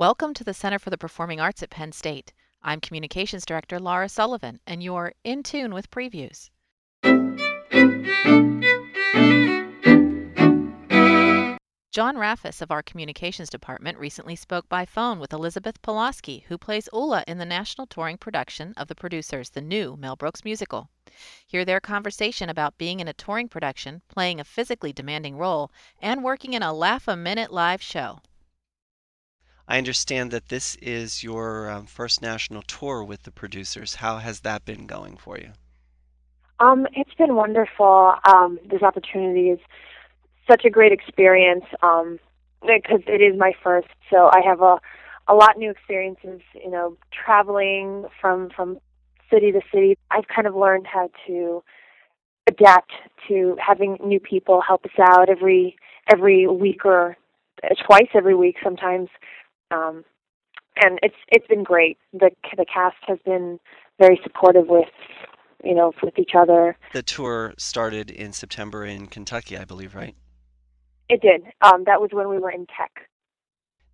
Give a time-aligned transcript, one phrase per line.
[0.00, 2.32] Welcome to the Center for the Performing Arts at Penn State.
[2.62, 6.48] I'm Communications Director Laura Sullivan, and you're in tune with PreViews.
[11.92, 16.88] John Raffis of our Communications Department recently spoke by phone with Elizabeth Pawlowski, who plays
[16.94, 20.88] Ulla in the national touring production of the producers, the new Mel Brooks musical.
[21.46, 25.70] Hear their conversation about being in a touring production, playing a physically demanding role,
[26.00, 28.20] and working in a laugh a minute live show.
[29.70, 33.94] I understand that this is your um, first national tour with the producers.
[33.94, 35.52] How has that been going for you?
[36.58, 38.14] Um, it's been wonderful.
[38.24, 39.60] Um, this opportunity is
[40.50, 42.18] such a great experience um,
[42.62, 43.86] because it is my first.
[44.10, 44.80] So I have a
[45.28, 46.40] a lot new experiences.
[46.52, 48.80] You know, traveling from from
[49.32, 49.96] city to city.
[50.10, 51.62] I've kind of learned how to
[52.48, 52.90] adapt
[53.28, 55.76] to having new people help us out every
[56.12, 57.16] every week or
[57.86, 59.08] twice every week sometimes.
[59.70, 60.04] Um,
[60.82, 61.98] and it's it's been great.
[62.12, 63.58] The the cast has been
[63.98, 64.88] very supportive with
[65.64, 66.76] you know with each other.
[66.92, 70.14] The tour started in September in Kentucky, I believe, right?
[71.08, 71.42] It did.
[71.60, 73.08] Um, that was when we were in tech.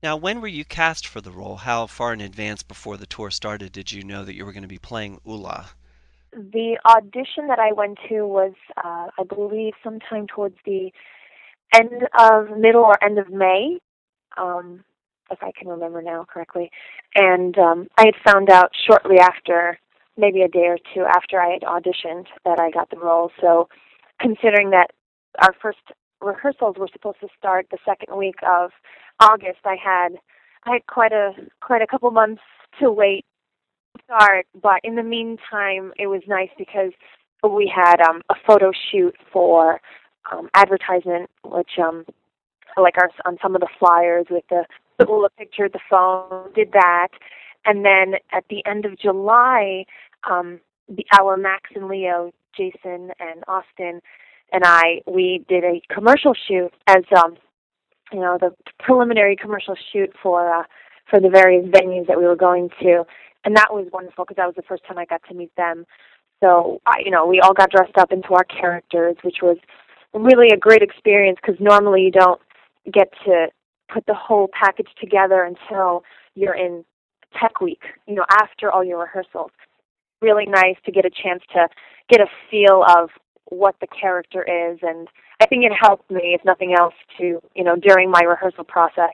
[0.03, 1.57] Now, when were you cast for the role?
[1.57, 4.63] How far in advance before the tour started did you know that you were going
[4.63, 5.71] to be playing Ulla?
[6.33, 10.93] The audition that I went to was, uh, I believe, sometime towards the
[11.75, 13.79] end of middle or end of May,
[14.37, 14.85] um,
[15.31, 16.71] if I can remember now correctly.
[17.15, 19.79] And um, I had found out shortly after,
[20.17, 23.31] maybe a day or two after I had auditioned, that I got the role.
[23.41, 23.69] So,
[24.21, 24.91] considering that
[25.43, 25.79] our first
[26.21, 28.71] rehearsals were supposed to start the second week of
[29.21, 30.19] August, I had
[30.65, 32.43] I had quite a quite a couple months
[32.81, 33.25] to wait
[33.97, 34.47] to start.
[34.61, 36.93] But in the meantime, it was nice because
[37.49, 39.81] we had um, a photo shoot for
[40.33, 42.05] um, advertisement, which um,
[42.77, 44.65] like our on some of the flyers with the
[44.99, 47.09] the Ulla picture, the phone, did that,
[47.65, 49.85] and then at the end of July,
[50.29, 54.01] um, the our Max and Leo, Jason and Austin
[54.53, 57.37] and I we did a commercial shoot as um
[58.13, 60.63] you know the preliminary commercial shoot for uh
[61.11, 63.05] for the various venues that we were going to.
[63.45, 65.87] And that was wonderful because that was the first time I got to meet them.
[66.43, 69.57] So I you know we all got dressed up into our characters which was
[70.15, 72.41] really a great experience because normally you don't
[72.93, 73.49] get to
[73.93, 76.03] put the whole package together until
[76.35, 76.85] you're in
[77.41, 79.51] tech week you know after all your rehearsals
[80.23, 81.69] really nice to get a chance to
[82.09, 83.11] get a feel of
[83.51, 85.09] what the character is and
[85.41, 89.13] I think it helped me if nothing else to you know during my rehearsal process.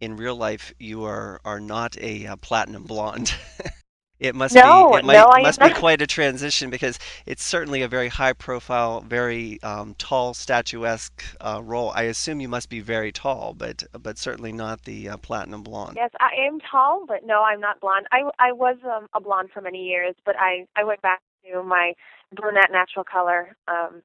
[0.00, 3.34] In real life, you are are not a uh, platinum blonde.
[4.18, 7.44] it must no, be it might, no, I must be quite a transition because it's
[7.44, 11.92] certainly a very high profile, very um, tall, statuesque uh, role.
[11.94, 15.96] I assume you must be very tall, but but certainly not the uh, platinum blonde.
[15.96, 18.06] Yes, I am tall, but no, I'm not blonde.
[18.10, 21.62] I I was um, a blonde for many years, but I I went back to
[21.62, 21.92] my
[22.34, 23.54] brunette natural color.
[23.68, 24.02] Um,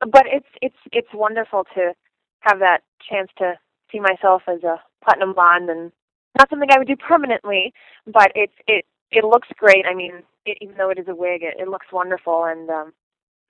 [0.00, 1.94] but it's it's it's wonderful to
[2.40, 3.54] have that chance to
[3.90, 5.90] see myself as a platinum blonde and
[6.36, 7.72] not something I would do permanently,
[8.06, 8.84] but it's it
[9.16, 9.84] it looks great.
[9.88, 12.92] I mean, it, even though it is a wig, it, it looks wonderful, and um,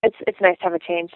[0.02, 1.12] it's it's nice to have a change.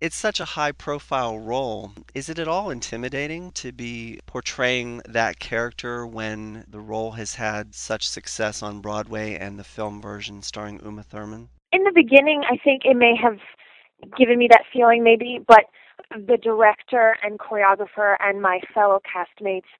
[0.00, 1.92] It's such a high profile role.
[2.12, 7.72] Is it at all intimidating to be portraying that character when the role has had
[7.72, 11.50] such success on Broadway and the film version starring Uma Thurman?
[11.70, 13.38] In the beginning, I think it may have
[14.18, 15.66] given me that feeling, maybe, but
[16.10, 19.70] the director and choreographer and my fellow castmates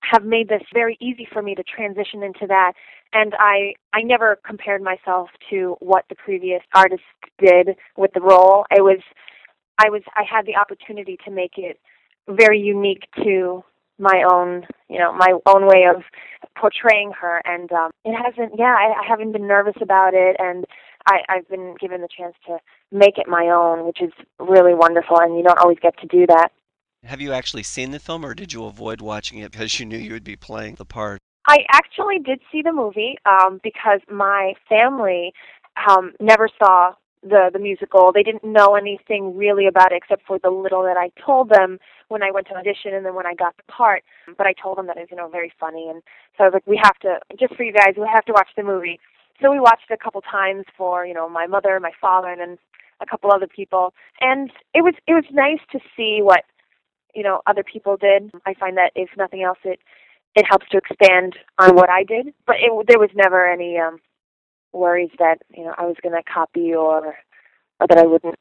[0.00, 2.72] have made this very easy for me to transition into that.
[3.12, 7.02] And i i never compared myself to what the previous artist
[7.38, 8.64] did with the role.
[8.70, 9.00] It was
[9.78, 11.78] i was i had the opportunity to make it
[12.28, 13.64] very unique to
[13.98, 16.02] my own you know my own way of
[16.56, 17.42] portraying her.
[17.44, 20.36] And um it hasn't yeah i, I haven't been nervous about it.
[20.38, 20.64] And
[21.06, 22.58] i i've been given the chance to
[22.92, 25.18] make it my own which is really wonderful.
[25.20, 26.52] And you don't always get to do that
[27.04, 29.96] Have you actually seen the film, or did you avoid watching it because you knew
[29.96, 31.18] you would be playing the part?
[31.48, 35.32] I actually did see the movie um, because my family
[35.88, 36.92] um, never saw
[37.22, 38.12] the the musical.
[38.12, 41.78] They didn't know anything really about it except for the little that I told them
[42.08, 44.04] when I went to audition and then when I got the part.
[44.36, 46.02] But I told them that it was you know very funny, and
[46.36, 48.50] so I was like, we have to just for you guys, we have to watch
[48.56, 49.00] the movie.
[49.40, 52.40] So we watched it a couple times for you know my mother, my father, and
[52.40, 52.58] then
[53.00, 56.44] a couple other people, and it was it was nice to see what
[57.14, 58.30] you know other people did.
[58.46, 59.80] I find that if nothing else, it
[60.34, 62.32] it helps to expand on what I did.
[62.46, 63.98] But it, there was never any um,
[64.72, 67.16] worries that you know I was going to copy or
[67.80, 68.36] or that I wouldn't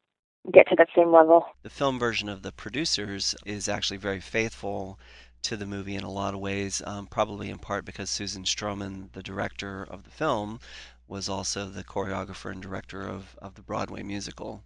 [0.53, 1.45] get to that same level.
[1.63, 4.99] The film version of The Producers is actually very faithful
[5.43, 9.11] to the movie in a lot of ways, um, probably in part because Susan Stroman,
[9.13, 10.59] the director of the film,
[11.07, 14.63] was also the choreographer and director of, of the Broadway musical.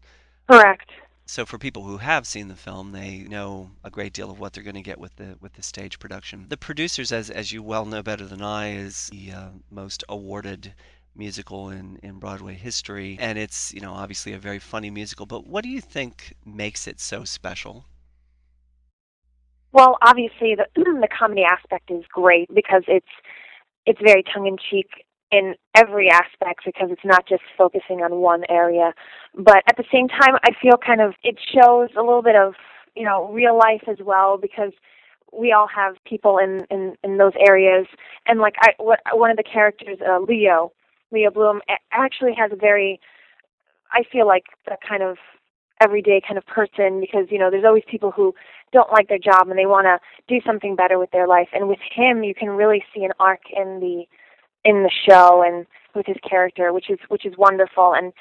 [0.50, 0.90] Correct.
[1.26, 4.54] So for people who have seen the film, they know a great deal of what
[4.54, 6.46] they're going to get with the with the stage production.
[6.50, 10.74] The producers, as as you well know better than I, is the uh, most awarded
[11.16, 15.26] musical in, in Broadway history, and it's you know obviously a very funny musical.
[15.26, 17.86] But what do you think makes it so special?
[19.72, 23.08] Well, obviously the the comedy aspect is great because it's
[23.86, 24.90] it's very tongue in cheek
[25.34, 28.94] in every aspect because it's not just focusing on one area.
[29.36, 32.54] But at the same time, I feel kind of it shows a little bit of
[32.96, 34.72] you know real life as well because
[35.38, 37.88] we all have people in in in those areas
[38.28, 40.72] and like I what one of the characters uh, Leo
[41.12, 43.00] Leo Bloom actually has a very
[43.92, 45.18] I feel like a kind of
[45.82, 48.36] everyday kind of person because you know there's always people who
[48.72, 49.98] don't like their job and they want to
[50.28, 53.42] do something better with their life and with him you can really see an arc
[53.52, 54.06] in the
[54.66, 55.66] in the show and
[55.96, 57.94] with his character, which is which is wonderful.
[57.94, 58.14] And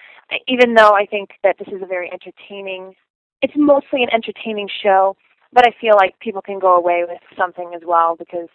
[0.46, 2.94] even though I think that this is a very entertaining,
[3.40, 5.16] it's mostly an entertaining show,
[5.52, 8.48] but I feel like people can go away with something as well because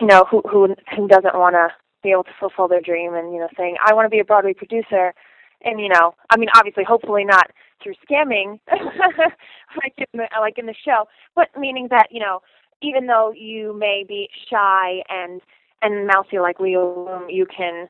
[0.00, 1.68] you know who who who doesn't want to
[2.02, 4.24] be able to fulfill their dream and you know saying I want to be a
[4.24, 5.14] Broadway producer,
[5.62, 7.50] and you know I mean obviously hopefully not
[7.82, 12.40] through scamming like in the like in the show, but meaning that you know
[12.82, 15.40] even though you may be shy and
[15.82, 17.88] and mousy like Leo you can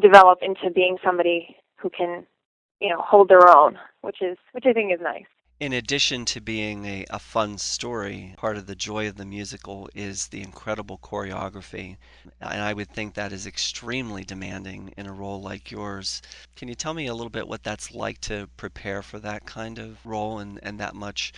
[0.00, 2.26] develop into being somebody who can,
[2.80, 5.24] you know, hold their own, which is which I think is nice.
[5.60, 9.90] In addition to being a, a fun story, part of the joy of the musical
[9.94, 11.98] is the incredible choreography.
[12.40, 16.22] And I would think that is extremely demanding in a role like yours.
[16.56, 19.78] Can you tell me a little bit what that's like to prepare for that kind
[19.78, 21.34] of role and, and that much,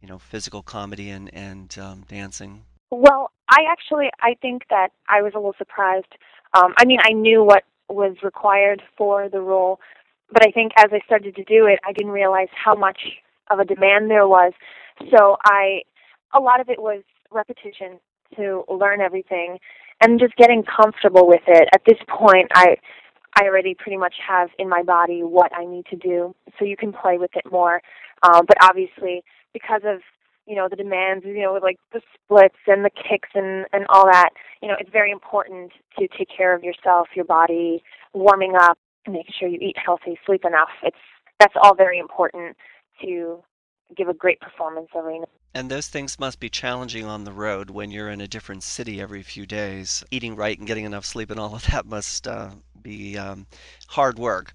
[0.00, 2.64] you know, physical comedy and, and um, dancing?
[2.92, 6.12] Well, I actually I think that I was a little surprised.
[6.52, 9.80] Um, I mean, I knew what was required for the role,
[10.30, 12.98] but I think as I started to do it, I didn't realize how much
[13.50, 14.52] of a demand there was.
[15.10, 15.82] So I,
[16.34, 17.98] a lot of it was repetition
[18.36, 19.58] to learn everything,
[20.02, 21.68] and just getting comfortable with it.
[21.74, 22.76] At this point, I,
[23.40, 26.76] I already pretty much have in my body what I need to do, so you
[26.76, 27.80] can play with it more.
[28.22, 29.22] Uh, but obviously,
[29.54, 30.00] because of
[30.46, 34.06] you know the demands you know like the splits and the kicks and and all
[34.06, 34.30] that
[34.60, 39.34] you know it's very important to take care of yourself your body warming up making
[39.38, 40.70] sure you eat healthy sleep enough.
[40.82, 40.96] It's
[41.40, 42.56] that's all very important
[43.02, 43.42] to
[43.96, 47.68] give a great performance every night and those things must be challenging on the road
[47.68, 50.02] when you're in a different city every few days.
[50.10, 52.50] Eating right and getting enough sleep and all of that must uh,
[52.80, 53.46] be um,
[53.88, 54.54] hard work.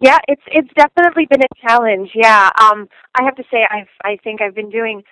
[0.00, 2.12] Yeah, it's it's definitely been a challenge.
[2.14, 5.02] Yeah, um, I have to say I've I think I've been doing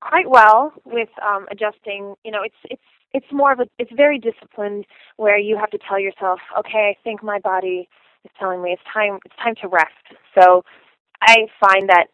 [0.00, 2.14] quite well with um, adjusting.
[2.24, 2.82] You know, it's it's
[3.12, 4.84] it's more of a it's very disciplined
[5.16, 7.88] where you have to tell yourself, okay, I think my body
[8.24, 10.18] is telling me it's time it's time to rest.
[10.38, 10.64] So
[11.22, 12.06] I find that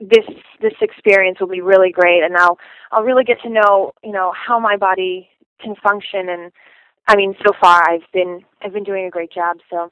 [0.00, 0.24] this
[0.60, 2.58] this experience will be really great, and I'll
[2.90, 5.28] I'll really get to know you know how my body
[5.60, 6.28] can function.
[6.28, 6.52] And
[7.08, 9.58] I mean, so far I've been I've been doing a great job.
[9.70, 9.90] So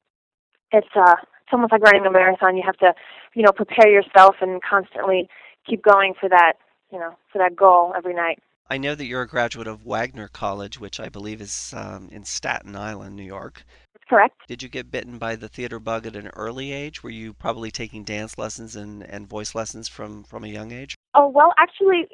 [0.72, 2.56] it's uh it's almost like running a marathon.
[2.56, 2.94] You have to
[3.34, 5.28] you know prepare yourself and constantly
[5.68, 6.54] keep going for that
[6.92, 8.38] you know, for that goal every night.
[8.72, 12.24] I know that you're a graduate of Wagner College, which I believe is um, in
[12.24, 13.64] Staten Island, New York.
[13.92, 14.36] That's correct.
[14.46, 17.02] Did you get bitten by the theater bug at an early age?
[17.02, 20.94] Were you probably taking dance lessons and, and voice lessons from, from a young age?
[21.16, 22.06] Oh, well, actually,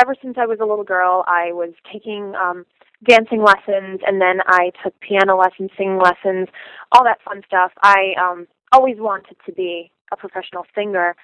[0.00, 2.64] ever since I was a little girl, I was taking um,
[3.02, 6.46] dancing lessons, and then I took piano lessons, singing lessons,
[6.92, 7.72] all that fun stuff.
[7.82, 11.16] I um, always wanted to be a professional singer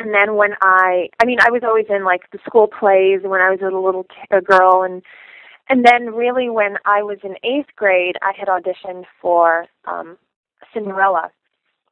[0.00, 3.42] and then when I, I mean, I was always in like the school plays when
[3.42, 5.02] I was a little t- a girl, and
[5.68, 10.16] and then really when I was in eighth grade, I had auditioned for um,
[10.72, 11.30] Cinderella,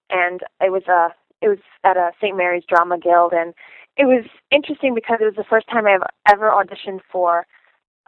[0.08, 1.08] and it was a
[1.42, 2.34] it was at a St.
[2.34, 3.52] Mary's Drama Guild, and
[3.98, 7.46] it was interesting because it was the first time I've ever auditioned for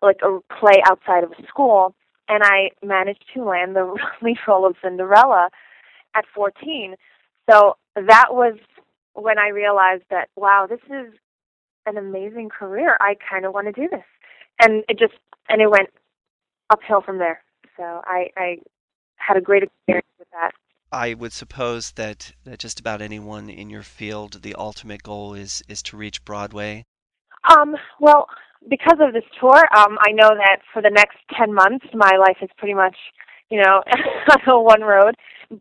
[0.01, 1.95] like a play outside of school,
[2.27, 5.51] and I managed to land the lead role of Cinderella
[6.15, 6.97] at 14.
[7.51, 8.55] So that was
[9.15, 11.13] when I realized that wow, this is
[11.87, 12.97] an amazing career.
[13.01, 14.05] I kind of want to do this,
[14.61, 15.15] and it just
[15.49, 15.91] and it went
[16.71, 17.43] uphill from there.
[17.77, 18.59] So I, I
[19.17, 20.53] had a great experience with that.
[20.93, 25.63] I would suppose that, that just about anyone in your field, the ultimate goal is
[25.69, 26.85] is to reach Broadway.
[27.49, 28.27] Um, well,
[28.69, 32.39] because of this tour, um, I know that for the next ten months, my life
[32.43, 32.97] is pretty much,
[33.51, 33.83] you know,
[34.47, 35.15] on one road.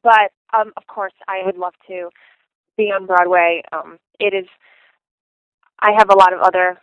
[0.04, 2.10] But um, of course, I would love to
[2.80, 3.62] be on Broadway.
[3.74, 4.48] Um, it is.
[5.82, 6.80] I have a lot of other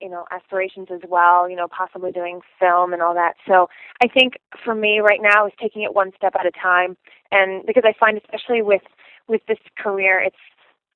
[0.00, 1.48] you know aspirations as well.
[1.48, 3.34] You know, possibly doing film and all that.
[3.46, 3.68] So
[4.02, 4.34] I think
[4.64, 6.96] for me right now is taking it one step at a time,
[7.30, 8.82] and because I find especially with
[9.28, 10.36] with this career, it's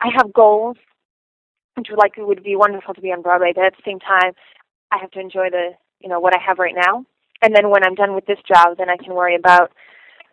[0.01, 0.77] I have goals,
[1.77, 4.01] which would like it would be wonderful to be on Broadway, but at the same
[4.01, 4.33] time,
[4.91, 7.07] I have to enjoy the you know what I have right now,
[7.41, 9.71] and then when I'm done with this job, then I can worry about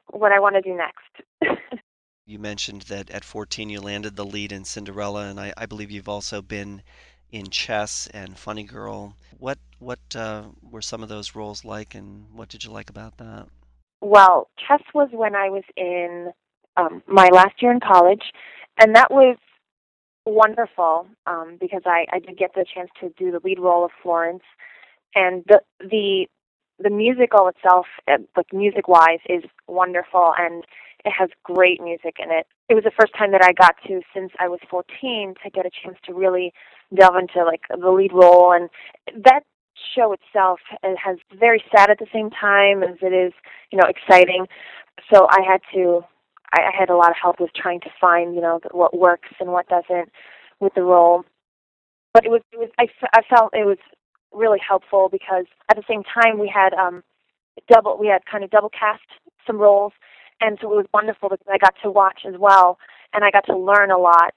[0.10, 1.78] what I want to do next.
[2.28, 5.90] you mentioned that at 14 you landed the lead in Cinderella, and I, I believe
[5.90, 6.82] you've also been
[7.32, 9.16] in Chess and Funny Girl.
[9.40, 13.18] What what uh, were some of those roles like, and what did you like about
[13.18, 13.48] that?
[14.02, 16.32] Well, Chess was when I was in
[16.76, 18.24] um, my last year in college,
[18.78, 19.38] and that was
[20.26, 23.92] wonderful um, because I, I did get the chance to do the lead role of
[24.04, 24.44] Florence,
[25.16, 26.28] and the the
[26.80, 30.66] the musical itself, uh, like music wise, is wonderful and
[31.06, 32.48] it has great music in it.
[32.70, 35.66] It was the first time that I got to, since I was 14, to get
[35.66, 36.54] a chance to really
[36.94, 38.70] delve into like the lead role, and
[39.24, 39.44] that
[39.96, 43.34] show itself it has very sad at the same time as it is,
[43.72, 44.48] you know, exciting.
[45.14, 46.02] So I had to,
[46.54, 49.52] I, had a lot of help with trying to find, you know, what works and
[49.52, 50.12] what doesn't
[50.60, 51.24] with the role.
[52.14, 53.78] But it was, it was, I, I felt it was
[54.34, 57.04] really helpful because at the same time we had um
[57.70, 59.04] double we had kind of double cast
[59.46, 59.94] some roles
[60.42, 62.78] and so it was wonderful because I got to watch as well
[63.14, 64.34] and I got to learn a lot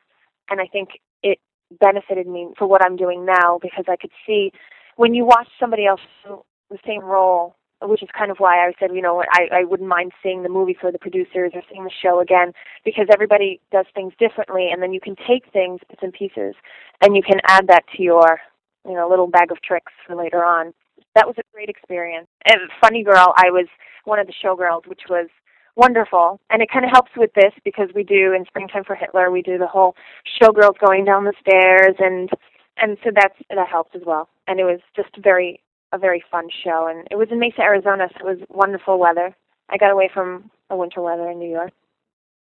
[0.48, 0.90] and I think
[1.22, 1.38] it
[1.80, 4.52] benefited me for what I'm doing now because I could see
[4.96, 8.90] when you watch somebody else the same role which is kind of why I said,
[8.92, 11.90] you know, I, I wouldn't mind seeing the movie for the producers or seeing the
[12.02, 12.52] show again
[12.84, 16.54] because everybody does things differently and then you can take things, bits and pieces,
[17.00, 18.38] and you can add that to your
[18.86, 20.72] you know, little bag of tricks for later on.
[21.14, 22.28] That was a great experience.
[22.44, 23.66] And Funny Girl, I was
[24.04, 25.28] one of the showgirls, which was
[25.76, 26.40] wonderful.
[26.50, 29.42] And it kind of helps with this because we do in Springtime for Hitler, we
[29.42, 29.94] do the whole
[30.40, 32.30] showgirls going down the stairs, and
[32.76, 34.28] and so that's that helps as well.
[34.46, 35.60] And it was just very
[35.92, 39.34] a very fun show, and it was in Mesa, Arizona, so it was wonderful weather.
[39.68, 41.72] I got away from the winter weather in New York.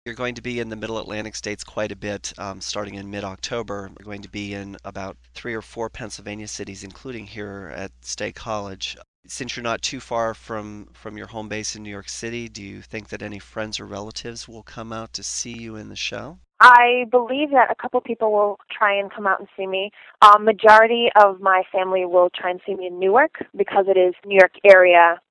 [0.05, 3.11] You're going to be in the Middle Atlantic states quite a bit, um, starting in
[3.11, 3.91] mid-October.
[3.99, 8.35] You're going to be in about three or four Pennsylvania cities, including here at State
[8.35, 8.97] College.
[9.27, 12.63] Since you're not too far from from your home base in New York City, do
[12.63, 15.95] you think that any friends or relatives will come out to see you in the
[15.95, 16.39] show?
[16.61, 19.91] I believe that a couple people will try and come out and see me.
[20.21, 24.13] Um, majority of my family will try and see me in Newark because it is
[24.25, 25.21] New York area,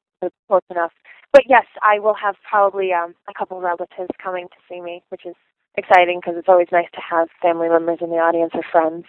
[0.49, 0.93] close enough
[1.33, 5.27] but yes, I will have probably um, a couple relatives coming to see me, which
[5.27, 5.35] is
[5.77, 9.05] exciting because it's always nice to have family members in the audience or friends.